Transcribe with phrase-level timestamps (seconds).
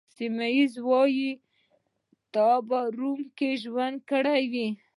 [0.15, 1.37] سیمونز وویل:
[2.33, 4.67] تا په روم کي ژوند کړی؟